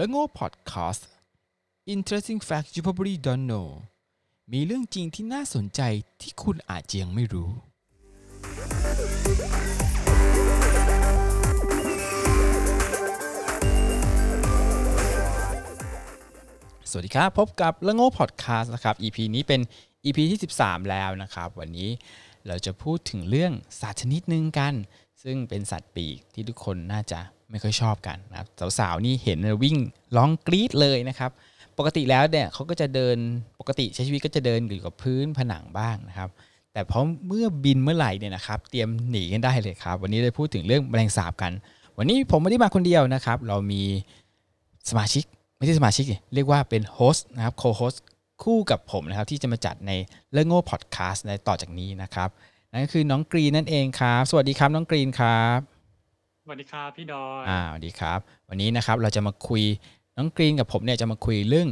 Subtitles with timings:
[0.00, 1.08] และโง่พอดแคสต์
[1.94, 3.68] Interesting Facts You Probably Don't Know
[4.52, 5.80] มีเรื่องจริงที่น่าสนใจ
[6.20, 7.50] ที่คุณอาจยังไม่รู้
[16.90, 19.60] สวัสดีครับ พบกับละโง่พอดแคสต์นะครับ EP นี้เป็น
[20.04, 21.90] EP ที่ 13 แล้วนะครับ วันนี้
[22.46, 24.74] เราจะพูดถึงเรื่องสัตว์ชนิดหนึ่งกัน
[25.22, 29.76] ซึ่งเป็นสัตว์ปีกที่ทุกคนน่าจะ ไม่ค่อยชอบกันนะครับสาวๆนี่เห็นวิ่ง
[30.16, 31.30] ร้องกรี๊ดเลยนะครับ
[31.78, 33.16] ปกติแล้วเนี่ยเขาก็จะเดิน
[33.60, 36.30] ปกติใช้ชีวิตก็จะเดินอยู่กับพื้นผนังบ้างนะครับ
[36.72, 41.52] แต่พอเมื่อบินเมื่อไหร่เนี่ยนะครับ เตรียมหนีกันได้เลยครับ วันนี้เราพูดถึงเรื่องแมลงสาบกัน
[41.98, 43.82] วันนี้ผมไม่ได้มาคนเดียวนะครับ เรามี
[44.90, 45.24] สมาชิก
[45.56, 46.04] ไม่ใช่สมาชิก
[46.34, 48.02] เรียกว่าเป็น host นะครับ co-host
[48.42, 49.92] คู่กับผมนะครับ ที่จะมาจัดใน
[50.32, 52.28] เรื่องโง่พอดแคสต์ในต่อจากนี้นะครับ
[52.72, 55.69] นั่นก็คือน้องกรีนนั่นเองครับ สวัสดีครับน้องกรีนครับ
[56.44, 59.62] สวัสดีครับพี่ดอยอ่าสวัสดีครับ วันนี้นะครับเราจะมาคุย
[60.16, 61.68] น้องกรีนกับผมเนี่ยจะมาคุยเรื่อง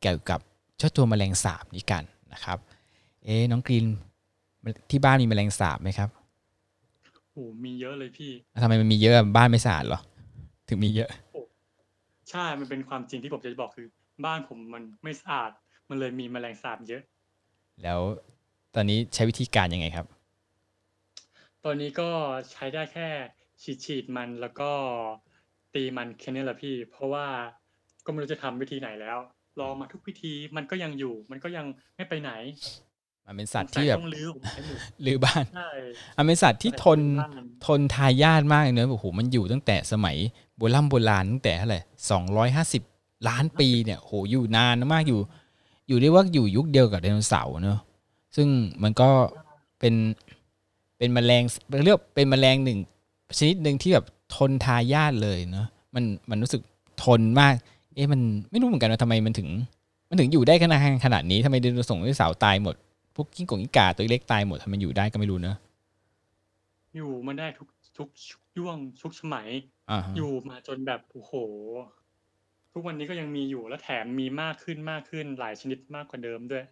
[0.00, 0.40] เกี่ยวกับ
[0.78, 2.58] เจ้าตัวแมลงสาบนี้กันนะครับ
[3.24, 3.84] เอ๊ะน้องกรีน
[4.90, 6.08] ที่บ้านมีแมลงสาบไหมครับ
[7.32, 8.30] โอ้มีเยอะเลยพี่
[8.62, 10.00] ทำไมมันมีเยอะบ้านไม่สะอาดเหรอ
[10.68, 11.10] ถึงมีเยอะ
[12.30, 13.86] ใช่มันเป็นความจริงที่ผมจะบอกคือ
[14.24, 15.50] บ้านผมมันไม่สะอาด
[15.88, 17.02] มันเลยมีแมลงสาบเยอะ
[17.82, 18.00] แล้ว
[18.74, 20.06] ตอนนี้ใช้วิธีการยังไงครับ
[21.64, 22.08] ตอนนี้ก็
[22.52, 23.08] ใช้ได้แค่
[23.62, 24.70] ฉีดฉีดมันแล้วก็
[25.74, 27.26] ตีมันแค่นี้แหละพี่ เพราะว่า
[28.04, 29.18] ก็ไม่รู้จะทำวิธีไหนแล้ว
[29.60, 32.32] ลองมาทุกวิธีมันก็ยังอยู่ มันก็ยังไม่ไปไหน
[33.26, 35.70] มันเป็นสัตว์สงสัยที่แบบต้องลื้อผมใช้หมดหรือบ้านใช่
[36.16, 40.16] มันเป็นสัตว์ที่ทนบ้านทนทายาทมากเลยเนอะโอ้โหมันอยู่ตั้งแต่สมัย
[40.56, 42.82] โบราณโบราณตั้งแต่เท่าไหร่สองร้อยห้าสิบ
[43.28, 45.20] ล้านปีเนี่ยโหอยู่นานมากอยู่
[45.88, 47.80] อยู่ได้ว่าอยู่ยุคเดียวกับไดโนเสาร์เนอะ
[48.36, 48.48] ซึ่ง
[48.82, 49.08] มันก็
[49.78, 49.94] เป็น
[50.98, 51.42] เป็นแมลง
[51.84, 52.78] เรียกเป็นแมลงหนึ่ง
[53.38, 56.62] ชนิดหนึ่งที่แบบทนทายาดเลยเนอะมันมันรู้สึก
[57.04, 57.54] ทนมาก
[57.94, 58.20] เอ๊ะมัน
[58.50, 59.48] ไม่รู้เหมือนกันว่าทำไมมันถึง
[60.10, 62.74] มันถึงอยู่ได้ขนาดขนาดนี้ทำไมไดโนเสาร์ไดโนเสาร์ตายหมด
[63.14, 65.56] พวกกิ้งก่งกิ้งก่าตัวเล็กตายหมดทำไมอยู่ได้ก็ไม่รู้เนอะ
[66.96, 67.68] อยู่มันได้ทุก
[67.98, 68.08] ทุก
[68.58, 69.48] ย่วงทุกสมัย
[69.90, 71.32] อ่าฮะอยู่มาจนแบบโอ้โห
[72.72, 76.64] ทุกวันนี้ก็ยังมีอยู่และแถมมีมากขึ้นมากขึ้นหลายชนิดมากกว่าเดิมด้วย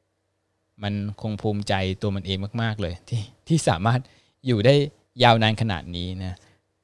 [0.83, 4.01] มันคงภูมิใจตัวมันเองมาก ๆ เลย ที่ที่สามารถ
[4.47, 4.75] อยู่ได้
[5.23, 6.35] ยาวนานขนาดนี้นะ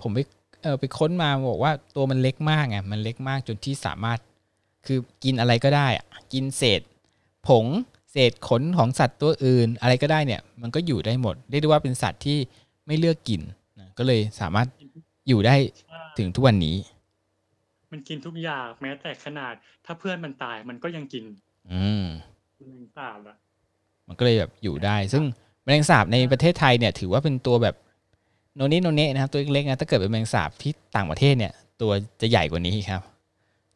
[0.02, 0.18] ผมไป
[0.62, 4.18] เออไปค้นมาบอกว่าตัวมันเล็กมากไงมันเล็กมากจนที่สามารถ
[4.86, 6.80] คือกินอะไรก็ได้อะกินเศษ
[7.48, 7.66] ผง
[8.12, 12.38] เศษขนของสัตว์ตัวอื่น อะไรก็ได้เนี่ย มันก็อยู่ได้หมดเรียกได้ว่าเป็นสัตว์ที่
[12.86, 13.40] ไม่เลือกกิน
[13.78, 14.68] นะก็เลยสามารถ
[15.28, 15.56] อยู่ได้
[15.88, 16.76] ใช่ถึงทุกวันนี้
[17.92, 19.54] มันกินทุกอย่างแม้แต่ขนาด
[19.86, 21.24] ถ้าเพื่อนมันตายมันก็ยังกิน
[21.72, 22.04] อืม
[22.58, 23.36] แมลงสาบอะ
[24.08, 25.24] มันก็เลยแบบอยู่ได้ ซึ่ง
[25.64, 27.76] แมลงสาบในประเทศไทยเนี่ย ถือว่าเป็นตัวแบบ
[28.56, 33.02] โนนิโนเนะนะครับตัวเล็กๆนะถ้าเกิดเป็นแมลงสาบที่ต่างประเทศเนี่ยตัวจะใหญ่กว่านี้ครับ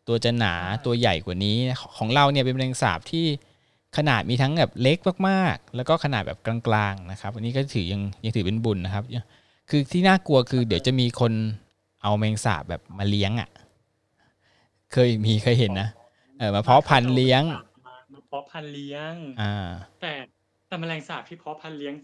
[0.08, 0.54] ตัวจะหนา
[0.86, 1.56] ตัวใหญ่กว่านี้
[1.96, 3.26] ของเราเนี่ยเป็นแมลงสาบที่
[3.96, 4.98] ขนาดมีทั้งแบบเล็ก
[5.28, 9.04] มากๆ แล้วก็ขนาดแบบกลางๆนะครับอันนี้ก็ถือยังยังถือเป็นบุญนะครับ
[9.70, 11.32] คือที่น่ากลัวคือเดี๋ยวจะมีคน
[12.02, 13.48] เอาแมลงสาบแบบมาเลี้ยงอะ
[14.92, 15.88] เคยมีเคยเห็นนะ
[16.38, 19.68] เออมาเพาะพันธุ์เลี้ยงมามาเพาะพันธุ์เลี้ยง อ่า
[20.00, 20.12] แต่
[20.66, 21.94] แต่แมลงสาบที่เพาะพันธุ์เลี้ยง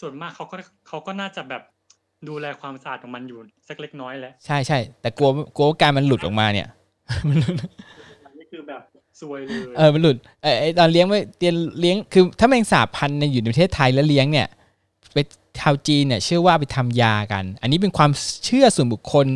[0.00, 0.56] ส่วนมากเขาก็
[0.88, 1.62] เขาก็น่าจะแบบ
[2.28, 6.68] ดูแลความสะอาดของมันอยู่สักเล็กน้อยแหละใช่ใช่แต่กลัวกลัวว่าการมันหลุดออกมาเนี่ย
[7.28, 7.56] มันหลุด
[8.26, 8.82] อันนี้คือแบบ
[9.20, 14.46] ซวยเลยเออมันหลุดเออไอตอนเลี้ยงไม่เตียนเลี้ยงคือ ถ้าแมงสาบพันธุ์เนี่ยอยู่ในประเทศไทยแล้วเลี้ยงเนี่ย
[15.12, 15.18] ไป
[15.60, 18.10] ชาวจีนเนี่ยเชื่อว่าไปทำยากัน อันนี้เป็นความ
[18.44, 19.26] เชื่อส่วนบุคคล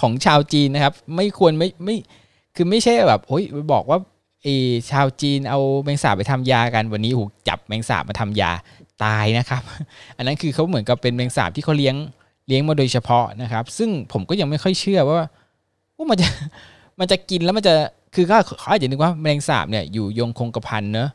[0.00, 1.96] ของชาวจีนนะครับ ไม่ควรไม่ไม่
[2.56, 3.98] คือไม่ใช่แบบโอ้ยไปบอกว่า
[4.42, 8.50] เออชาวจีนเอาแมงสาบไปทำยากันวันนี้หูจับแมงสาบมาทำยา
[9.04, 9.62] ตายนะครับ
[10.16, 11.96] อันนั้นคือเขาเหมือนกับเป็นแมงสาบที่เขาเลี้ยง
[12.46, 15.16] เลี้ยงมาโดยเฉพาะนะครับ ซึ่งผมก็ยังไม่ค่อยเชื่อว่า
[15.96, 16.28] ว่ามันจะ
[17.00, 17.74] มันจะกินแล้วมันจะ
[18.14, 21.08] คือเขาเขาอาจจะนึกว่าแมลงสาบเนี่ยอยู่ยงคงกระพันเนอะ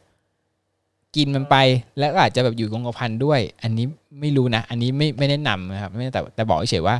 [1.15, 1.55] กินมันไป
[1.97, 3.85] แล้วก็อาจจะแบบอยู่คงกระพันด้วย อันนี้
[4.19, 6.95] ไม่รู้นะ อันนี้ไม่ไม่แนะนำนะครับไม่แต่แต่บอกเฉยว่า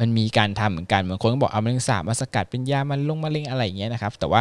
[0.00, 4.40] มันมีการทำเหมือนกันบางคนก็บอกเอาแมลงสาบมาสกัดเป็นยามันลงมะเร็งอะไรอย่างเงี้ยนะครับ แต่ว่า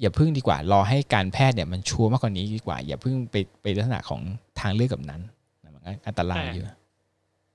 [0.00, 4.20] อย่าพึ่งดีกว่ารอให้การแพทย์เนี่ยมันชัวร์มากกว่านี้ดีกว่า อย่าพึ่งไปไปลักษณะของ
[4.60, 5.20] ทางเลือกกับนั้น
[5.74, 6.77] มันอันตรายเยอะ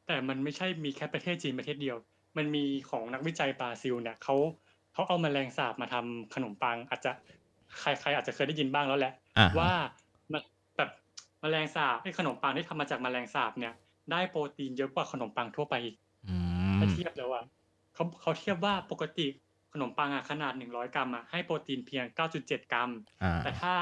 [0.07, 1.97] แต่มันไม่ใช่มีแค่ประเทศจีนประเทศเดียว
[2.37, 4.35] มันมีของนักวิจัยบราซิลเนี่ยเขา
[4.93, 7.11] เขาเอาแมลงสาบมาทำขนมปัง อาจจะ
[7.79, 9.71] ใครใครอาจจะเคยได้ยินบ้างแล้วแหละอ่าฮะว่า
[10.31, 10.41] มัน
[10.77, 10.89] แบบ
[11.41, 13.73] แมลงสาบไอ้ขนมปังที่ทำมาจากแมลงสาบเนี่ย
[14.11, 15.95] ได้โปรตีนเยอะกว่าขนมปังทั่วไปอีก
[16.29, 16.37] อื
[16.75, 17.43] มถ้าเทียบแล้วอะ
[17.93, 19.27] เขาเขาเทียบว่าปกติ
[19.73, 22.89] ขนมปังอะขนาดหนึ่งร้อยกรัมอะให้โปรตีนเพียงเก้าจุดเจ็ดกรัม
[23.23, 23.73] อ่าแต่ถ้า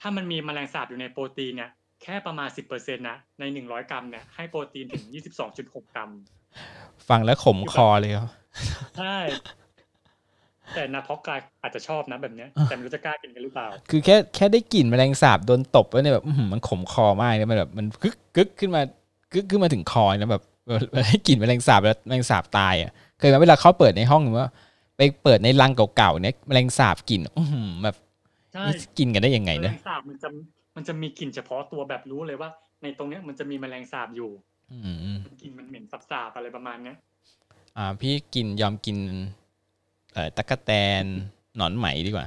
[0.00, 1.70] ถ้ามันมีแมลงสาบอยู่ในโปรตีนเนี่ย
[2.04, 6.10] แค่ประมาณสิบเปอร์เซ็นต์นะในหนึ่งร้อยกรัมเนี่ยให้โปรตีนถึงยี่สิบสองจุดหกกรัม
[7.08, 8.30] ฟังแล้วขมคอเลยครับ
[8.98, 9.16] ใช่
[10.74, 18.82] แต่นาพ็อกกายอาจจะชอบนะแบบเนี้ยอะแต่ไม่รู้จะกล้ากินกันหรือเปล่า คือแค่แค่ได้กลิ่นแมลงสาบโดนตบแล้วเนี่ยแบบอื้อหือมันขมคอมากเลยมันแบบมันกึกกึกขึ้นมา
[19.32, 24.48] กึกขึ้นมาถึงคอแล้วแบบแบบได้กลิ่นแมลงสาบแล้วแมลงสาบตายอะเคยไหมเวลาเขาเปิดในห้องหรือว่า
[24.96, 27.96] ไปเปิดในรังเก่าๆเนี่ยแมลงสาบกลิ่นอื้อหือแบบ
[28.52, 30.28] ใช่นี่กินกันได้ยังไงแมลนะงสาบมันจะ
[30.76, 32.48] มันจะมีกลิ่นเฉพาะตัวแบบรู้เลยว่า
[32.82, 34.30] ในตรงเนี้ยมันจะมีแมลงสาบอยู่
[34.72, 34.78] อื
[35.14, 36.96] มกลิ่นมันเหม็นสาบๆอะไรประมาณเนี้ย
[37.76, 38.98] อ่า พี่กินยอมกิน
[40.12, 40.70] เอ่อตะกะแต
[41.02, 41.04] น
[41.56, 42.26] หนอนไหมดีกว่า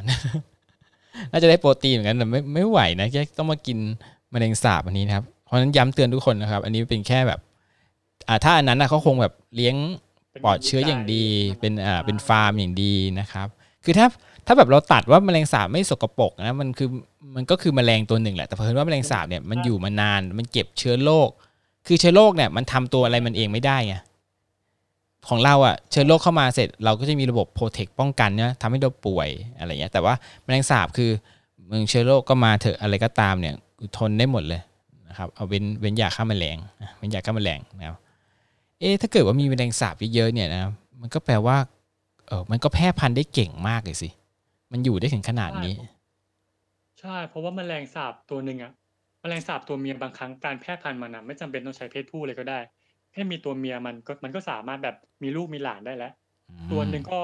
[1.31, 3.77] น่าจะได้โปรตีนเหมือนกันแต่ไม่ไม่ไหวนะแค่ต้องมากิน
[4.31, 7.39] แมลงสาบอันนี้นะครับ เพราะฉะนั้นย้ำเตือนทุกคนนะครับ อันนี้เป็นแค่แบบ
[8.27, 9.75] อ่าถ้าอันนั้นนะเขาคงแบบเลี้ยง
[10.31, 13.47] เป็นปลอดเชื้ออย่างดีวิจัยเป็นอ่าเป็นฟาร์มอย่างดีนะครับ
[13.83, 14.07] คือถ้า
[14.47, 16.89] ถ้าแบบเราตัดว่าแมลงสาบไม่สกปรกนะมันคือ
[17.35, 21.29] มันก็คือแมลงตัวหนึ่งแหละแต่เพิ่นว่าแมลงสาบเนี่ยมันอยู่มานานมันเก็บเชื้อโรค
[21.87, 23.95] คือเชื้อโรคเนี่ยมันทำตัวอะไรมันเองไม่ได้ไง
[25.27, 30.13] ของเราอะเชื้อโรคเข้ามาเสร็จ เราก็จะมีระบบโปรเทคป้องกันเนี่ยทำให้เราป่วยอะไรเงี้ยแต่ว่า
[30.43, 31.11] แมลงสาบคือ
[31.69, 33.55] มึงเชื้อโรคก็มาเถอะอะไรก็ตามเนี่ย
[33.97, 34.61] ทนได้หมดเลย
[35.07, 36.57] นะครับเอาเว้นเว้นยาฆ่าแมลง
[36.97, 37.97] เว้นยาฆ่าแมลงนะครับ
[38.79, 40.61] เอ๊ถ้าเกิดว่ามีแมลงสาบเยอะๆเนี่ยนะ
[41.01, 41.57] มันก็แปลว่า
[42.27, 44.09] เออมันก็แพร่พันธุ์ได้เก่งมากเลยสิ
[44.71, 45.75] มันอยู่ได้ถึงขนาดนี้
[46.99, 48.71] ใช่ เพราะว่าแมลงสาบตัวหนึ่งอะ
[49.21, 52.59] แมลงสาบตัวเมียบางครั้งการแพร่พันธุ์มันอะไม่จำเป็นต้องใช้เพศผู้เลยก็ได้
[53.11, 56.11] แค่มีตัวเมียมันก็มันก็สามารถแบบมีลูกมีหลานได้แล้ว
[56.71, 57.19] ตัวหนึ่งก็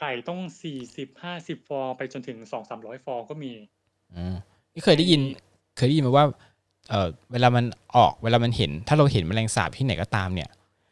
[0.00, 3.52] ไก่ต้องสี่สิบห้าสิบฟองไปจนถึงสองสามร้อยฟองก็มี
[4.14, 4.34] อืม
[4.74, 5.20] นี่เคยได้ยิน
[5.76, 6.26] เคยได้ยินมาว่า
[6.90, 7.64] เออเวลามัน
[7.96, 10.48] ออก เวลามันเห็น ถ้าเราเห็นแมลงสาบที่ไหนก็ตามเนี่ย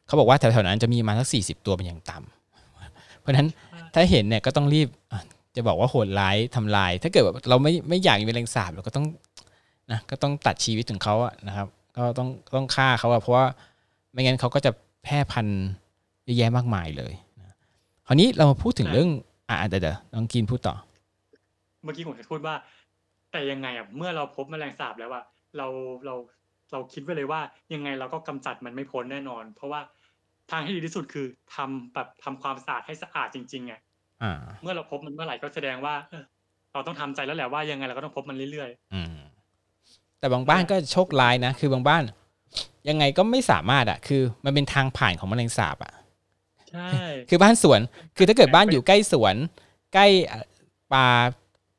[0.06, 3.48] เขาบอกว่าแถวๆนั้นจะมีมาสักสี่สิบตัวเป็นอย่างต่ำ เพราะฉะนั้น
[3.94, 5.20] ถ้าเห็นเนี่ยก็ต้องรีบอะ
[5.56, 9.06] จะบอกว่าโหดร้ายทำลาย ถ้าเกิดแบบเราไม่ไม่อยากมีแมลงสาบเราก็ต้อง
[9.92, 13.44] นะก็ต้องตัดชีวิตของเขาอะนะครับ ก็ต้องต้องฆ่าเขาอะเพราะว่า
[14.12, 14.70] ไม่งั้นเขาก็จะ
[15.04, 15.62] แพร่พันธุ์
[16.24, 17.54] เยอะแยะมากมายเลยนะ
[18.06, 19.10] คราวนี้เรามาพูดถึงใช่เรื่อง
[19.48, 20.74] อ่าเดี๋ยวเดี๋ยวน้องกินพูดต่อ
[21.82, 22.54] เมื่อกี้ผมจะพูดว่า
[23.32, 25.24] แต่ยังไงอะเมื่อเราพบแมลงสาบแล้วอะ
[25.56, 25.66] เรา
[26.04, 26.14] เรา
[26.72, 27.40] เราคิดไว้เลยว่า
[27.74, 29.80] ยังไงเราก็กำจัดมันไม่พ้นแน่นอน เพราะว่า
[30.50, 33.80] ทางที่ดีที่สุดคือทำแบบทำความสะอาดให้สะอาดจริงๆอะ
[34.22, 34.32] อ่า
[34.62, 36.24] เมื่อเราพบมันเมื่อไหร่ ก็แสดงว่า เออ
[36.72, 39.14] เราต้องทำใจแล้วแหละว่า ยังไงเราก็ต้องพบมันเรื่อยอืม
[40.18, 42.02] แต่บางบ้านก็โชคร้ายนะ คือบางบ้าน
[42.88, 46.88] ยังไงก็ไม่สามารถอะคือมันเป็นทางผ่านของแมลงสาบอะๆใช่
[47.28, 47.80] คือบ้านสวน
[48.16, 49.34] คือถ้าเกิดบ้านอยู่ใกล้สวน
[49.94, 50.44] ใกล้เอ่อ
[50.92, 51.08] ป่า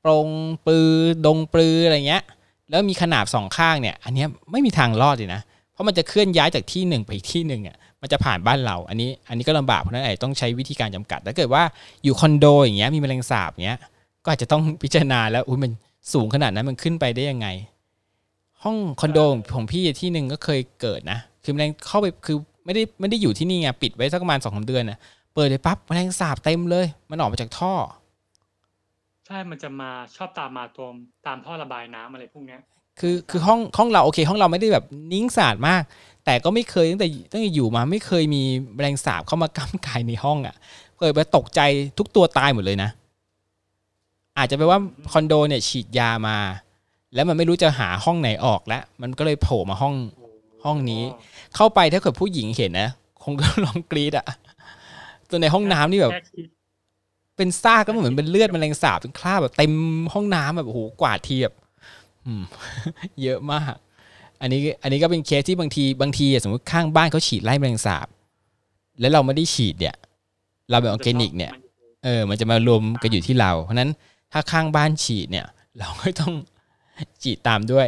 [0.03, 0.27] ปรง
[0.67, 0.89] ปือ
[1.25, 2.23] ดงปลืออะไรเงี้ย
[2.69, 5.41] แล้วมีขนาบสองข้างเนี่ย อันเนี้ยไม่มีทางรอดเลยนะ
[5.71, 11.63] เพราะมันจะเคลื่อนย้ายจากที่หนึ่งไปอีกที่หนึ่งอะ มันจะผ่านบ้านเรา อันนี้อันนี้ก็ลำบากเพราะนั้นไอาจจะต้องใช้วิธีการจำกัดถ้าเกิดว่า
[12.03, 13.79] อยู่คอนโดอย่างเงี้ยมีแมลงสาบเงี้ย
[14.23, 15.71] ก็อาจจะต้องพิจารณาแล้วอุ้ยมัน
[16.13, 17.47] สูงขนาดนั้นมันขึ้นไปได้ยังไง
[18.63, 19.19] ห้องคอนโด
[19.53, 24.99] ของพี่ที่หนึ่งก็เคยเกิดนะคือแมลงเข้าไปคือไม่ได้ไม่ได้อยู่ที่นี่ไงปิดไว้สักประมาณสองสามเดือนนะ
[25.33, 27.73] เปิดเลยปั๊บแมลงสาบเต็มเลย มันออกมาจากท่อ
[29.25, 30.87] ใช่มันจะมาชอบตามมาตัว
[31.27, 32.61] ตามท่อระบายน้ำอะไรพวกเนี้ย
[32.99, 35.83] คือคือห้องห้องเราโอเค ห้องเราไม่ได้แบบนิ่งสะอาดมาก
[36.25, 38.43] แต่ก็ไม่เคยตั้งแต่ตั้งแต่อยู่มาไม่เคยมี
[38.75, 40.55] แมลงสาบเข้ามาก้ำกายในห้องอะ่ะ
[40.97, 41.61] เคยไปตกใจ
[41.97, 42.89] ทุกตัวตายหมดเลยนะ
[44.37, 44.79] อาจจะเป็นว่า
[45.11, 46.37] คอนโดเนี่ยฉีดยามา
[47.13, 49.95] แล้วมันไม่รู้จะหาห้องไหนออกแล้วมันก็เลยโผล่มาห้อง
[50.65, 51.03] ห้องนี้
[51.55, 52.89] เข้าไปถ้าเกิดผู้หญิงเห็นนะ
[53.23, 54.25] คงก็ร้องกรี๊ดอะ
[55.29, 56.47] ตัวในห้องน้ำนี่แบบค่คิด
[57.37, 59.73] เป็นซากก็เหมือนเป็นเลือดแมลงสาบเป็นคราบแบบเต็ม
[60.13, 61.66] ห้องน้ำแบบโอ้โหกวาดทีแบบอืม
[63.23, 63.73] เยอะมาก
[64.41, 68.07] อันนี้อันนี้ก็เป็นเคสที่บางทีบางทีสมมติข้างบ้านเขาฉีดไล่แมลงสาบ
[68.99, 69.95] แล้วเราไม่ได้ฉีดเนี่ย
[70.69, 71.51] เราเป็นออร์แกนิก เนี่ย
[72.03, 73.89] เออ มันจะมารวมกันอยู่ที่เรา เพราะนั้น
[74.31, 75.45] ถ้าข้างบ้านฉีดเนี่ย
[75.79, 76.33] เราก็ต้อง
[77.23, 77.87] ฉีดตามด้วย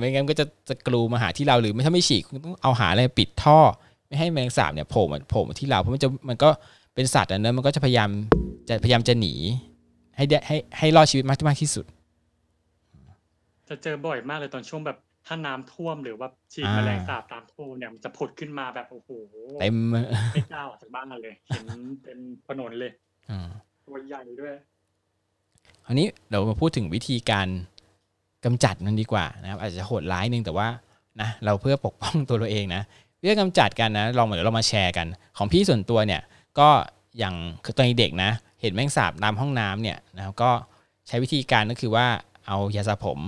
[0.00, 3.58] ไม่งั้นก็จะจะกลูมาหาที่เราหรือไม่ถ้าไม่ฉีดคุณต้องเอาหาอะไรปิดท่อ
[4.08, 6.48] ไม่ให้แมลงสาบเนี่ยโผล่มาโผล่มาที่เราเพราะมันจะมันก็
[6.94, 8.10] เป็นสัตว์อันนั้นมันก็จะพยายาม
[8.68, 9.34] จะพยายามจะหนี
[10.16, 11.84] ให้ได้ให้ให้รอดชีวิตมากมากที่สุด
[13.68, 19.10] จะเจอบ่อยมากเลยตอนช่วงแบบ ถ้าน้ำท่วม หรือว่าฉีดอ่าแมลงสาบตามท่อเนี่ย มันจะผุดขึ้นมาแบบ โอ้โห
[19.60, 19.76] เต็ม
[20.32, 21.66] ไม่กล้าออกจากบ้านเลย เห็น
[22.02, 22.92] เป็นถนนเลย
[23.30, 23.48] อ่า
[23.86, 24.54] ตัวใหญ่ด้วย
[25.84, 27.48] คราวนี้เรามาพูดถึงวิธีการ
[28.44, 30.68] กำจัดมันดีกว่านะครับ อาจจะโหดร้ายนึงแต่ว่า
[31.20, 32.82] นะเราเพื่อปกป้อง ตัวเราเองนะ
[33.20, 35.06] วิธีการกำจัดกันนะลองเหมือนเรามาแชร์กัน
[35.36, 36.22] ของพี่ส่วนตัวเนี่ย
[36.58, 36.68] ก็
[37.18, 37.34] อย่าง
[37.64, 40.50] คือตอนเด็กนะ เห็นแมงสาบตามห้องน้ำเนี่ยนะครับก็
[41.08, 42.06] ใช้วิธีการก็คือว่า
[42.48, 43.20] เอายาสระผม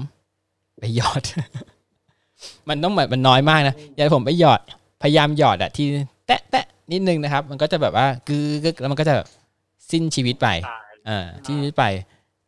[0.80, 1.22] ไปหยอด
[2.68, 4.60] มันต้องแบบมันน้อยมากนะยาสระผมไปหยอด
[5.02, 5.86] พยายามหยอดอะที่
[6.26, 9.14] แตะแตะนิดนึงนะครับ มันก็จะแบบว่ากึกกึกแล้วมันก็จะ
[9.90, 11.84] สิ้นชีวิตไปตายอ่าที่นี้ไป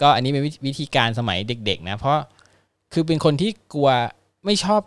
[0.00, 2.18] ก็อันนี้เป็นวิวิธีการสมัยเด็ก ๆ นะ เพราะ
[2.92, 3.90] คือเป็นคนที่กลัว
[4.44, 4.80] ไม่ชอบ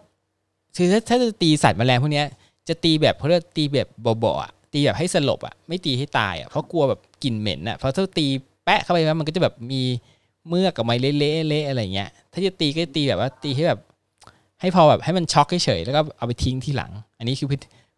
[0.77, 2.27] คือถ้าถ้าจะตีสัตว์แมลงพวกเนี้ย
[2.67, 8.25] จะตีแบบเขาเรียกตีแบบเบาๆอะตีแบบให้สลบอะไม่ตีให้ตายอะเพราะกลัวแบบกลิ่นเหม็นอะเพราะถ้าตี
[8.65, 9.81] แปะเข้าไปแล้วมันก็จะแบบมี
[10.49, 13.79] เมื่อกับไม้เละๆเละอะไรเงี้ย ถ้าจะตีก็ตีแบบว่าตีให้แบบ
[14.61, 17.47] ให้พอแบบให้มันช็อกเฉยๆแล้วก็เอาไปทิ้งทีหลัง อันนี้คือ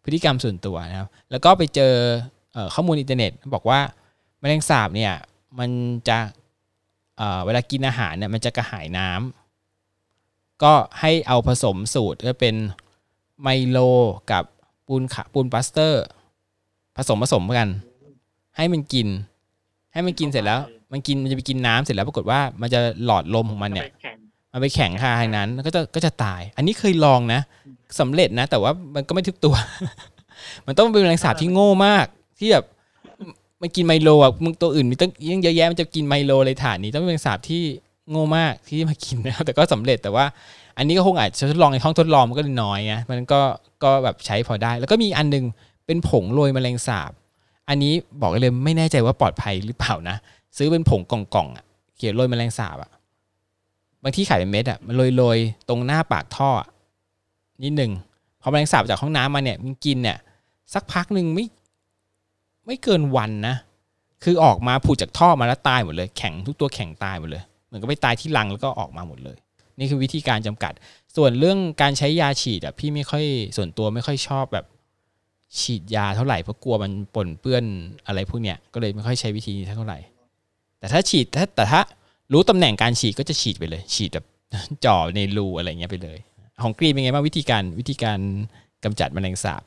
[0.04, 1.92] พฤติกรรมส่วนตัวนะครับ แล้วก็ไปเจอ
[2.74, 3.80] ข้อมูลอินเทอร์เน็ต บอกว่า
[4.40, 5.14] แมลงสาบเนี่ย
[5.58, 5.70] มัน
[6.08, 6.18] จะ
[7.44, 12.54] เวลากินอาหารเนี่ยมันจะกระหายน้ำก็ให้เอาผสมสูตรก็เป็น
[13.42, 13.78] ไมโล
[14.32, 14.44] กับ
[14.86, 16.04] ปูนขะปูนปลาสเตอร์
[16.96, 17.68] ผสมผสมกัน
[18.56, 19.08] ให้มันกิน
[19.92, 20.60] ให้มันกินเสร็จแล้ว
[20.92, 24.16] มันกินมันจะไปกินน้ำเสร็จแล้วปรากฏว่ามันจะหลอดลมของมันเนี่ยไปแข็ง
[24.52, 27.40] มันไปแข็งคาทางนั้นแล้วก็จะก็จะตาย อันนี้เคยลองนะ
[28.00, 29.54] สำเร็จนะ แต่ว่ามันก็ไม่ทุกตัว
[30.66, 32.06] มันต้องเป็นแมลงสาบที่โง่มาก
[32.38, 32.64] ที่แบบ
[33.62, 37.62] มันกินไมโลอะมึงตัวอื่นมีตั้งยังเยอะแยะมันจะกินไมโลเลยฐานนี้ต้องเป็นแมลงสาบที่
[38.10, 40.24] โง่มากที่มากินนะครับแต่ก็สำเร็จแต่ว่า
[40.78, 43.40] อันนี้ก็คงอาจจะทดลองในห้องทดลองมันก็เลยน้อยนะมันก็
[43.84, 45.44] ก็แบบใช้พอได้ แล้วก็มีอันหนึง
[45.86, 47.10] เป็นผงโรยแมลงสาบ
[47.68, 50.16] อันนี้บอกเลยไม่แน่ใจว่าปลอดภัยหรือเปล่านะ
[50.58, 51.64] ซื้อเป็นผงกล่องๆอะ
[51.96, 52.90] เขียนโรยแมลงสาบอะ
[54.02, 56.50] บางที่ขายเป็นเม็ดอะมันโรยๆตรงหน้าปากท่อ
[57.62, 57.92] นิดหนึ่ง
[58.40, 60.18] พอแมลงสาบจากห้องน้ำมาเนี่ยมันกินเนี่ย
[60.74, 61.46] สักพักหนึ่งไม่
[62.66, 63.56] ไม่เกินวันนะ
[64.24, 69.36] คือออกมาผุดจากท่อมาแล้วตายหมดเลย แข็งทุกตัวแข็งตายหมดเลยเหมือนกับไปตายที่รังแล้วก็ออกมาหมดเลย
[69.78, 70.72] นี่คือวิธีการจำกัด
[71.16, 73.24] ส่วนเรื่องการใช้ยาฉีดอะพี่ไม่ค่อย
[73.56, 74.66] ส่วนตัวไม่ค่อยชอบแบบ
[75.60, 77.64] ฉีดยาเท่าไหร่เพราะกลัวมันปนเปื้อน
[78.06, 79.98] อะไรพวกเนี้ยก็เลยไม่ค่อยใช้วิธีนี้เท่าไหร่
[80.78, 81.80] แต่ถ้าฉีดถ้าแต่ถ้า
[82.32, 84.26] รู้ตำแหน่งการฉีดก็จะฉีดไปเลย ฉีดแบบ
[84.84, 86.18] จ่อในรูอะไรเงี้ยไปเลย
[86.62, 88.18] ของกรีนเป็นไงบ้างวิธีการวิธีการ
[88.84, 89.62] กำจัดแมลงสาบ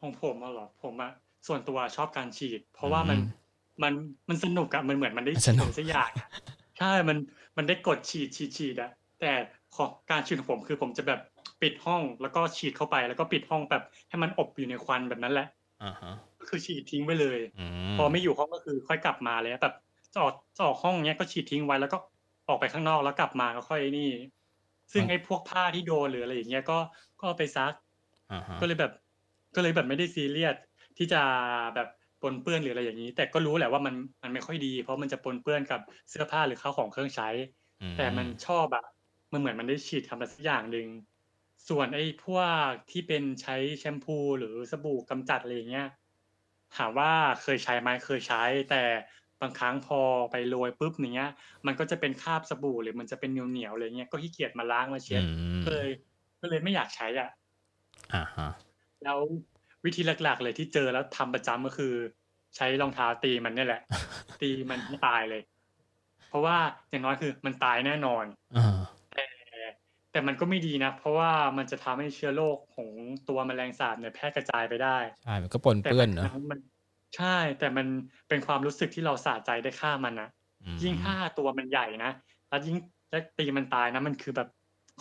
[0.00, 1.10] ของผมอะเหรอผมอะ
[1.46, 3.22] ส่วนตัวชอบการฉีด เพราะว่ามันอืม
[3.82, 3.92] มัน
[4.28, 6.28] มันสนุกอะมันเหมือนมันได้มันฉีสดนุกอะไรสักอย่างอะ
[6.78, 7.18] ใช่มัน
[7.56, 9.32] มันได้กดฉีดฉีดฉีดอะแต่
[9.76, 11.20] ของการฉีดของผมคือผมจะแบบ
[11.62, 15.46] ปิดห้องแล้วก็ฉีดเข้าไปแล้วก็ปิดห้องแบบให้มันอบอยู่ในควันแบบนั้นแหละ
[15.82, 17.66] อ่าฮะก็คือฉีดทิ้งไปเลยอื
[17.98, 19.74] พอไม่อยู่ห้องก็คือค่อยกลับมาเลยนะแบบ
[20.12, 21.98] จะออกจะออกห้องเนี้ยก็ฉีดทิ้งไว้แล้วก็
[22.48, 24.10] ออกไปข้างนอกแล้วกลับมาก็ค่อยนี่
[24.92, 26.78] ซึ่งไอ้พวกผ้าที่โดนหรืออะไรอย่างเงี้ยก็
[27.18, 27.72] ก็เอาไปซัก
[28.32, 28.92] อ่าฮะก็เลยแบบ
[29.54, 30.56] ก็เลยแบบไม่ได้ซีเรียส
[30.98, 31.22] ที่จะ
[31.74, 31.88] แบบ
[32.22, 37.28] ปนเปื้อนหรืออะไรอย่างนี้ แต่ก็รู้แหละว่ามันมันไม่ค่อยดี เพราะมันจะปนเปื้อนกับเสื้อผ้าหรือข้าวของเครื่องใช้
[37.82, 38.84] อืแต่มันชอบอะ
[39.32, 40.88] มันเหมือนมันได้ฉีดทำอะไรสักอย่างหนึ่ง
[41.68, 45.88] ส่วนไอ้พวกที่เป็นใช้แชมพูหรือสบู่กำจัดอะไรอย่างเงี้ย
[46.76, 47.12] ถามว่า
[47.42, 48.82] เคยใช้ไหมเคยใช้ แต่
[49.42, 51.30] บางครั้งพอไปโรยปุ๊บอย่างเงี้ย
[51.66, 55.28] มันก็จะเป็นคราบสบู่หรือมันจะเป็นเหนียวๆอะไรเงี้ยก็ขี้เกียจมาล้างมาเช็ดอื
[55.60, 55.88] มก็เลย
[56.40, 57.28] ก็เลยไม่อยากใช้อะ
[58.14, 58.50] อ่าฮะ
[59.04, 59.18] แล้ว
[59.84, 61.94] วิธีหลัก ๆ เลยที่เจอแล้วทำประจำก็คือ
[62.56, 63.82] ใช้รองเท้าตีมันเนี่ยแหละ
[64.40, 65.42] ตีมันให้ตายเลย
[66.28, 66.56] เพราะว่า
[66.90, 68.24] อย่างน้อยคือมันตายแน่นอน
[68.56, 68.78] อ่า
[69.14, 69.24] แต่
[70.12, 72.90] แต่มันก็ไม่ดีนะ เพราะว่ามันจะทำให้เชื้อโรคของ
[73.28, 76.58] ตัวแมลงสาบเนี่ยแพร่กระจายไปได้ ใช่ มันก็ปนแต่เปื้อนบางเนอะครั้งมัน
[77.16, 77.86] ใช่ แต่มัน
[78.28, 80.28] เป็นความรู้สึกที่เราสะใจได้ฆ่ามันนะ
[80.64, 82.10] อืมยิ่งฆ่าตัวมันใหญ่นะ
[82.48, 82.76] แล้วยิ่ง
[83.10, 84.48] แล้วตีมันตายนะ มันคือแบบ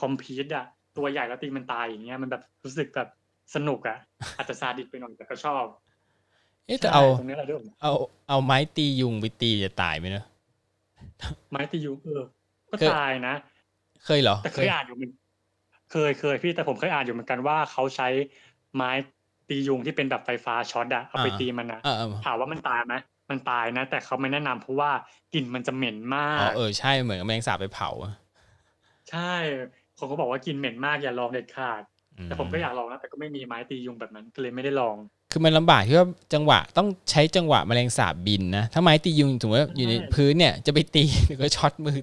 [0.02, 0.66] คอมพีทอะ
[0.98, 3.10] ตัวใหญ่แล้วตีมันตายอย่างเงี้ย มันแบบรู้สึกแบบ
[3.56, 3.98] สนุกอะ
[4.38, 5.64] อาจจะซาดิสไปหน่อยแต่ก็ชอบ
[6.68, 7.94] เอ๊ะแต่เอาใช่ตรงนี้แหละด้วยเอา
[8.30, 10.26] เอาไม้ตียุงไปตีจะตายไหมเนอะ
[11.52, 12.24] ไม้ตียุงเออ
[12.72, 13.36] ก็เคยตายนะ
[14.06, 15.12] เคยเหรอแต่เคยอ่านอยู่มัน
[15.92, 18.08] เคยเคยพี่แต่ผมเคยอ่านอยู่เหมือนกันว่าเขาใช้
[18.76, 18.92] ไม้
[19.50, 22.96] ตียุงที่เป็นแบบไฟฟ้าช็อตอะเอาไปตีมันนะเออเออถามว่ามันตายไหม
[23.30, 24.92] มันตายนะ แต่เขาไม่แนะนำเพราะว่า
[25.34, 28.13] กลิ่นมันจะเหม็นมาอ๋อกเออใช่เหมือนกับแมลงสาบไปเผาอะ
[29.10, 29.34] ใช่
[29.98, 31.82] ผมก็บอกว่ากลิ่นเหม็นมากอย่าลองเด็ดขาด
[32.18, 34.96] อืมแต่ผมก็อยากลองนะแต่ก็ไม่มีไม้ตียุงแบบนั้นก็เลยไม่ได้ลอง
[35.32, 41.98] คือมันลำบากที่ว่าจังหวะต้องใช้จังหวะแมลงสาบบินนะถ้าไม้ตียุงถือว่าอยู่ในใช่พื้นเนี่ยจะไปตีเดี๋ยวก็ช็อตมือ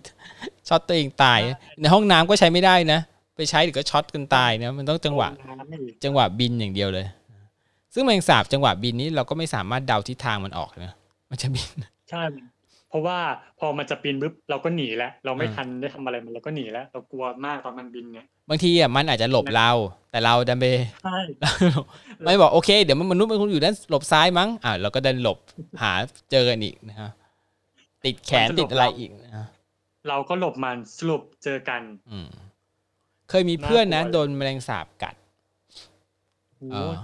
[0.69, 1.41] ช็อตตัวเองตาย
[1.81, 3.01] ในห้องน้ำก็ใช้ไม่ได้นะ
[3.37, 7.07] ไปใช้เดี๋ยวก็ช็อตกันตายนะมันต้องจังหวะลน้ำอีกจังหวะบินอย่างเดียวเลย
[7.95, 10.93] ซึ่งแมลงสาบจังหวะบินนี้เราก็ไม่สามารถเดาทิศทางมันออกนะ
[11.31, 11.71] มันจะบิน
[12.11, 12.23] ใช่
[12.89, 13.19] เพราะว่า
[13.61, 19.71] พอมันจะบินปุ๊บเราก็หนีแล้ว เราไม่อ่าทันได้ทำอะไรมันเราก็หนีแล้ว เรากลัวมากตอนมันบินเนี่ยบางทีอะมันอาจจะหลบเรา
[20.11, 20.67] แต่เราดันไป
[21.05, 21.19] ใช่
[22.25, 25.39] ไม่บอกโอเค เดี๋ยวมันมนุษย์มันคงอยู่ด้านหลบซ้ายมั้งอ่าเราก็ดันหลบ
[25.83, 25.93] หา
[26.31, 27.11] เจอกันอีกนะฮะ
[28.05, 29.47] ติดแขนติดอะไรอีกนะฮะ
[30.09, 32.29] เราก็หลบมันสรุปเจอกัน อืม
[33.31, 35.24] เคยมีเพื่อนนะน่ากลัวโดนแมลงสาบกัดโอ้อ่า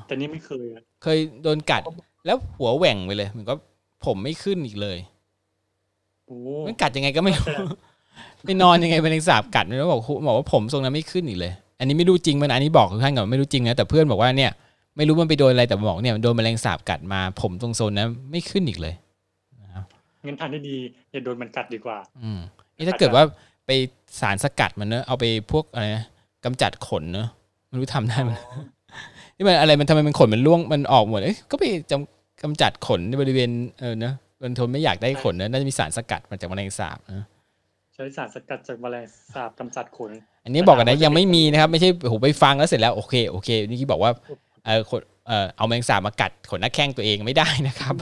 [0.07, 1.83] แต่นี่ไม่เคยอะเคยโดนกัด
[2.27, 3.55] แล้วหัวแหว่งไปเลยเหมือนก็
[4.05, 4.99] ผมไม่ขึ้นอีกเลย
[6.27, 7.45] โอ้มันกัดยังไงก็ไม่รู้
[8.35, 14.51] แต่ไปนอนยังไงแมลงสาบกัดไม่รู้บอกบอกว่าผมทรงนั้นไม่ขึ้นอีกเลย อันนี้ไม่รู้จริงมันอันนี้บอกทุกท่านก่อนไม่รู้จริงนะแต่เพื่อนบอกว่าเนี่ย
[14.97, 18.95] ไม่รู้มันไปโดนอะไรแต่บอกเนี่ยมันโดนแมลงสาบกัดมา ผมตรงโซนนั้นไม่ขึ้นอีกเลย
[20.27, 20.77] งั้นทางที่ดี
[21.13, 22.41] อย่าโดนมันกัดดีกว่า อืม
[22.77, 23.25] นี่ถ้าเกิดว่า
[23.67, 23.71] ไป
[24.21, 26.05] สารสกัดมันเนอะเอาไปพวกอะไรนะ
[26.45, 27.29] กำจัดขนเนอะ
[27.69, 28.33] ไม่รู้ทำได้ไหม
[29.41, 37.25] นี่มันอะไรมันทำไมมันขนมันร่วงมันออกหมดเอ้ยก็ไปจำกำจัดขนในบริเวณเออเนอะมันทนไม่อยากได้ขนนะน่าจะมีสารสกัดมาจากแมลงสาบนะ
[37.95, 40.11] ใช้สารสกัดจากแมลงสาบกำจัดขน
[40.45, 44.11] อันนี้บอกกันนะยังไม่มีนะครับ ไม่ใช่โหไปฟังแล้วเสร็จแล้วโอเคโอเคนี่ที่บอกว่า
[44.65, 47.95] เออขนเออเอาแมลงสาบมากัดขนหน้าแข้งตัวเองไม่ได้นะครับ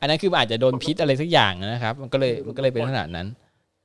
[0.00, 3.26] อันนั้นคือมันอาจจะโดนพิษอะไรสักอย่างนะครับ มันก็เลยมันก็เลยเป็นขนาดนั้น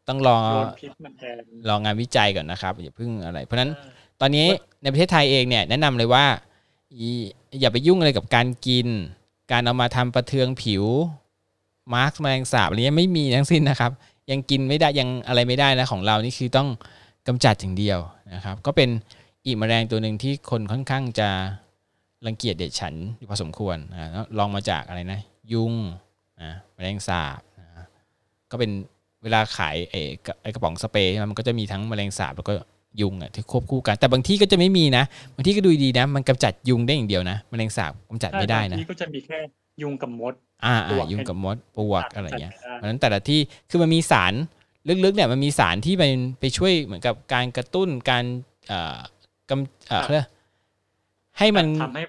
[0.07, 3.71] ต้องรอโดนพิษมันแทนรองานวิจัยก่อนนะครับอย่าเพิ่งอะไร เพราะฉะนั้น
[4.21, 4.45] ตอนนี้
[4.81, 6.25] ในประเทศไทยเองเนี่ยแนะนำเลยว่า
[6.93, 7.09] อี
[7.59, 8.87] อย่าไปยุ่งอะไรกับการกิน
[9.51, 10.83] การเอามาทำประเทืองผิว
[11.93, 13.91] มาร์กแมลงสาบอะไรเงี้ยไม่มีทั้งสิ้นนะครับ
[14.31, 16.67] ยังกินไม่ได้ยังอะไรไม่ได้นะของเรานี่คือต้อง
[17.27, 17.99] กำจัดอย่างเดียว
[18.33, 18.89] นะครับ ก็เป็น
[19.45, 21.29] อีกแมลงตัวหนึ่งที่คนค่อนข้างจะ
[22.25, 25.19] รังเกียจเด็ดฉันอยู่พอสมควรนะลองมาจากอะไรนะ
[25.53, 25.73] ยุง
[26.41, 27.67] นะแมลงสาบนะ
[28.51, 28.71] ก็เป็น
[29.23, 32.53] เวลาขายไอ้กระป๋องสเปรย์มมันก็จะมีทั้งแมลงสาบแล้วก็
[33.01, 35.03] ยุงอะที่ควบคู่กัน แต่บางที่ก็จะไม่มีนะ
[35.35, 39.39] บางที่ก็ดูดีๆนะ มันกำจัดยุงได้อย่างเดียวนะแมลงสาบกำจัดไม่ได้นะบางทีก็จะมีแค่
[39.81, 40.33] ยุงกับมด
[40.65, 44.33] อ่าปลวอ่ากยุงกับมดปลวกอะไรเงี้ยจัดเพไม่ได้ราะฉะนั้นแต่ละที่คือมันมีสาร
[45.05, 48.23] ลึกๆเนี่ยมันมีสารที่เป็นไปช่วยเหมือนกับการกระตุ้นการ
[48.67, 48.97] เอ่อ
[49.49, 50.27] กำเอ่อเขาเรียก
[51.39, 52.03] ให้มันทำให้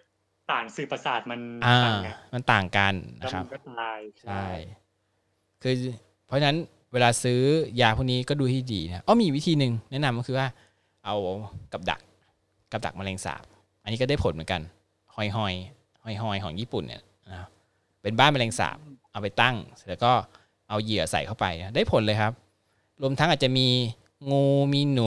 [0.48, 4.46] สารสื่อประสาทมันอ่าต่างไงมันต่างกันแล้วนะครับมันก็ตายใช่
[5.62, 5.74] คือ
[6.26, 6.58] เพราะฉะนั้น
[6.92, 7.40] เวลาซื้อ
[7.80, 10.46] ยาพวกนี้ก็ดูให้ดีนะอ้อมีวิธีหนึ่งแนะนำก็คือว่า
[11.06, 11.16] เอา
[11.72, 12.00] กับดัก
[12.72, 13.44] กับดักแมลงสาบ
[13.82, 14.60] อันนี้ก็ได้ผลเหมือนกัน
[15.14, 15.54] หอยหอย
[16.04, 17.48] หอยหอยของญี่ปุ่นเนี่ยนะครับ
[18.02, 18.78] เป็นบ้านแมลงสาบ
[19.12, 20.12] เอาไปตั้งเสร็จแล้วก็
[20.68, 22.32] เอาเหยื่อใส่เข้าไปนะได้ผลเลยครับ
[23.02, 23.66] รวมทั้งอาจจะมี
[24.30, 25.04] งูมีหนู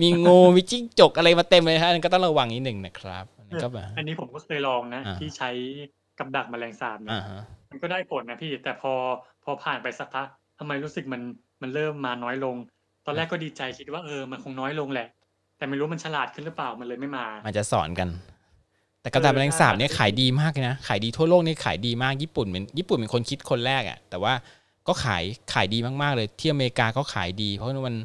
[0.00, 5.50] มีงูมีจิ้งจกอะไรมาเต็มเลยฮะอันนนก็ต้องระวังนิดหนึ่งนะครับอันนี้ก็แบบอันนี้ผมก็เคยลองนะอ่าที่ใช้
[6.18, 8.92] กับดักแมลงสาบเนี่ยอ่าฮะมันก็ได้ผลนะพี่ แต่พอ
[9.44, 11.22] พอผ่านไปสักพักทำไมรู้สึกมัน
[11.62, 12.70] มันเริ่มมาน้อยลงต
[13.08, 15.08] อนแรกก็ดีใจคิดว่าเออมันคงน้อยลงแหละ
[15.58, 18.08] แต่ไม่รู้มันฉลาดขึ้นหรือเปล่ามันเลยไม่มา มันจะสอนกัน
[19.00, 24.32] แต่กระดาษแมลงสาบเนี่ยขายดีมากเลยนะขายดีทั่วโลกนี่ขายดีมากญี่ปุ่นเป็นญี่ปุ่นเป็นคนคิดคนแรกอะ่ะแต่ว่า
[24.88, 27.96] ก็ขายขายดีมากๆเลยที่อเมริกาก็ขายดี เพราะว่ามัน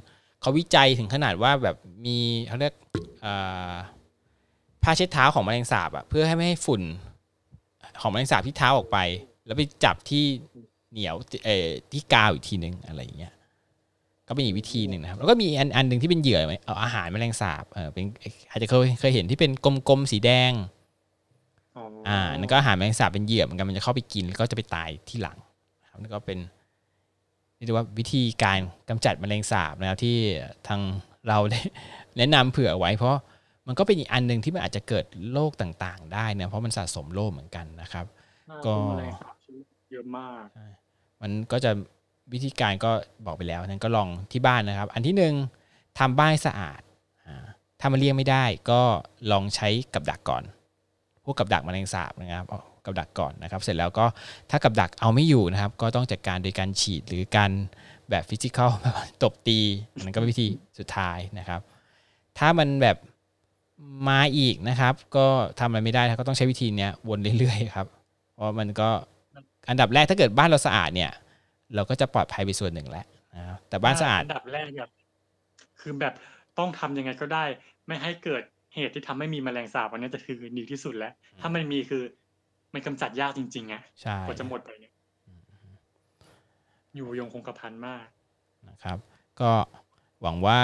[0.42, 1.76] เขาวิจัยถึงขนาดว่าแบบ
[2.06, 2.74] มีเขาเรียก
[3.22, 3.34] เอ่
[3.70, 3.72] อ
[4.84, 6.82] ผ้าเช็ดเท้าของแมลงสาบอะ่ะเพื่อให้ไม่ให้ฝุ่น
[8.02, 8.98] ของแมลงสาบที่เท้าออกไป
[9.46, 10.24] แล้วไปจับที่
[10.92, 13.34] เหนียวเอ่อที่กาวอีกทีหนึ่งอะไรอย่างเงี้ย
[14.28, 18.04] ก็เป็นอีกวิธีหนึ่งนะครับ แล้วก็มีอันอันหนึ่งที่เป็นเหยื่อไหมเอาอาหารแมลงสาบเออเป็น
[18.50, 20.52] อาจจะเคยเคยเห็นที่เป็นกลมๆสีแดง
[21.78, 25.38] อ๋อออ่านั่นก็อาหารแมลงสาบเป็นเหยื่อเหมือนกันมันจะเข้าไปกินแล้วก็จะไปตายที่หลัง
[25.84, 26.40] นะครับนั่นก็เป็น
[27.56, 28.60] เรียกได้ว่าวิธีการ
[28.90, 30.18] กำจัดแมลงสาบนะครับที่
[30.68, 30.82] ทาง
[31.28, 31.60] เราได้
[32.18, 33.16] แนะนำเผื่อไว้ เพราะ
[33.68, 38.06] มันก็เป็นอีกอันหนึ่งที่มันอาจจะเกิดโรคต่างๆ ได้นะเพราะมันสะสมโรคเหมือนกันนะครับ
[38.66, 39.36] ก็แมลงสาบ
[39.92, 40.46] เยอะมาก
[41.22, 41.72] มันก็จะ
[42.34, 42.92] วิธีการก็
[43.26, 45.34] บอกไปแล้วนั้นก็ลองที่บ้านนะครับ อันที่หนึ่ง
[46.00, 46.82] ทำบ้านสะอาด
[47.80, 48.82] ถ้ามันเลี่ยงไม่ได้ก็
[49.32, 50.44] ลองใช้กับดักก่อน
[51.24, 52.46] พวกกับดักมแมลงสาบนะครับ
[52.86, 54.06] กับดักก่อนนะครับ เสร็จแล้วก็
[54.50, 57.52] ถ้ากับดักเอาไม่อยู่นะครับ ก็ต้องจัดการโดยการฉีดหรือการ
[58.10, 58.72] แบบฟิสิกอล
[59.24, 59.60] ตบตี
[60.04, 60.48] นั่นก็เป็นวิธี
[60.80, 61.62] สุดท้ายนะครับ
[62.38, 62.98] ถ้ามันแบบ
[64.10, 65.26] มาอีกนะครับ ก็
[65.60, 67.88] ทำอะไรไม่ได้นก็ต้องใช้วิธีเนี้ยวนเรื่อยๆครับ
[68.34, 68.90] เพราะมันก็
[69.70, 71.12] อันดับแรกถ้าเกิดบ้านเราสะอาดเนี่ย
[71.76, 74.90] เราก็จะปลอดภัยไปส่วนหนึ่งแล้วนะครับแต่บ้านสะอาดนดับแรกแบบ
[75.80, 76.14] คือแบบ
[76.58, 77.44] ต้องทำยังไงก็ได้
[77.88, 78.44] ไม่ให้เกิด
[78.76, 82.04] เหตุที่ทำให้มีแมลงสาบอันนี้จะคือดีที่สุดแล้ว ถ้ามันมีคือ
[82.74, 84.94] มันกำจัดยากจริงๆอะใช่กว่าจะหมดไปเนี่ย
[86.96, 88.06] อยู่ยงคงกระพันมาก
[88.70, 88.98] นะครับ
[89.42, 89.52] ก็
[90.22, 90.62] หวังว่า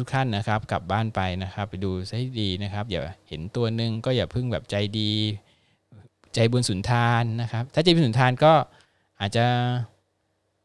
[0.00, 5.12] ทุกๆท่านนะครับกลับบ้านไปนะครับ ไปดูซะให้ดีนะครับ อย่าเห็นตัวหนึ่งก็อย่าเพิ่งแบบใจดี
[6.34, 8.52] ใจบุญสุนทานนะครับ ถ้าใจบุญสุนทานก็
[9.20, 9.46] อาจจะ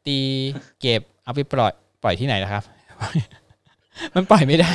[0.07, 0.19] ตี
[0.81, 2.63] เก็บเอาไปปล่อยปล่อยที่ไหนนะครับ
[4.15, 4.71] มันปล่อยไม่ได้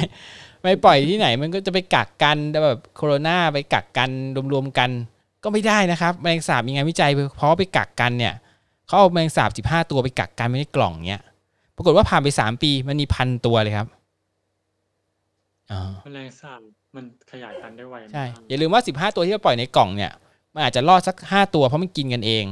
[0.63, 4.11] ไม่ปล่อยที่ไหน มันก็จะไปกักกันแบบโคโรนาไปกักกัน
[4.53, 4.91] รวมๆกัน
[5.43, 8.35] ก็ไม่ได้นะครับแมลงสาบมีงานวิจัยเพราะว่าไปกักกันเนี่ย
[8.87, 11.23] เขาเอาแมลงสาบสิบห้าตัวไปกักกันไว้ในกล่องเนี้ย
[11.77, 13.87] ปรากฏว่าผ่านไปสามปีมันมีพันตัวเลยครับ
[15.71, 16.61] อ่าแมลงสาบ
[16.95, 20.13] มันขยายพันธุ์ได้ไวมากใช่อย่าลืมว่าสิบห้าตัวที่เราปล่อยในกล่องเนี่ย
[20.55, 22.45] มันอาจจะรอดสักห้าตัวเพราะมันกินกันเอง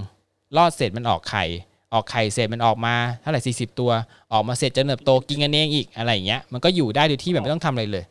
[0.56, 1.44] รอดเสร็จมันออกไข่
[1.92, 3.90] ออกไข่เสร็จมันออกมาเท่าไหร่สี่สิบตัว
[4.32, 8.04] ออกมาเสร็จจะเติบโตกินกันเองอีกอะไรอย่างเงี้ยมันก็อยู่ได้โดยที่แบบไม่ต้องทำอะไรเลย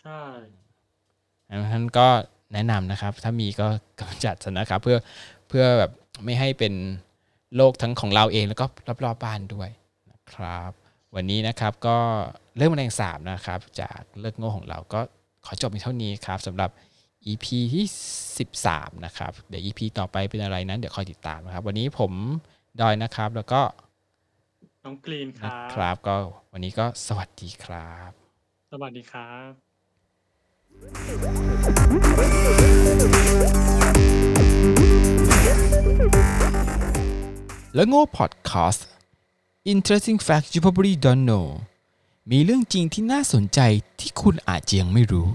[0.00, 0.22] ใช่
[1.50, 2.06] ดังนั้นก็
[2.52, 3.66] แนะนำนะครับ ถ้ามีก็
[4.00, 4.98] กำจัดซะนะครับ เพื่อ
[5.48, 5.90] เพื่อแบบ
[6.24, 6.74] ไม่ให้เป็น
[7.56, 8.66] โรคทั้งของเราเองแล้วก็
[9.04, 9.68] รอบๆบ้านด้วย
[10.10, 10.70] นะครับ
[11.14, 11.96] วันนี้นะครับก็
[12.56, 15.00] เรื่องแมลงสาบนะครับ จากเลิกโง่ของเราก็
[15.46, 16.70] ขอจบเพียงเท่านี้ครับสำหรับ
[17.26, 17.84] EP ที่
[18.44, 22.12] 13 นะครับ เดี๋ยว EP ต่อไปเป็นอะไรนั้น เดี๋ยวคอยติดตามนะครับ วันนี้ผม
[22.80, 23.62] ดอยนะครับ แล้วก็
[24.84, 26.16] น้องกรีนคนะรับครับ ก็
[26.52, 28.10] วันนี้ก็สวัสดีครับ
[28.72, 29.50] สวัสดีครับ
[30.80, 31.22] Thank
[36.12, 36.38] you.
[37.74, 38.80] และโง่ Podcast
[39.72, 41.46] Interesting Facts You Probably Don't Know
[42.30, 43.60] มีเรื่องจริงที่น่าสนใจ
[44.00, 45.28] ที่คุณอาจจะยังไม่รู้